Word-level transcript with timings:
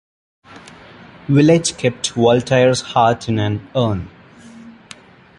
Villette 1.29 1.77
kept 1.77 2.13
Voltaire's 2.13 2.81
heart 2.81 3.29
in 3.29 3.37
an 3.37 3.69
urn. 3.75 4.09